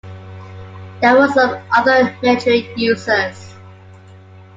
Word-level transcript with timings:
There 0.99 1.15
were 1.15 1.27
some 1.27 1.61
other 1.71 2.17
military 2.23 2.73
users. 2.75 3.53